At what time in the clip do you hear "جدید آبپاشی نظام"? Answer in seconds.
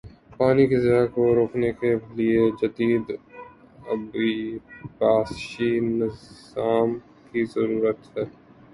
2.59-6.89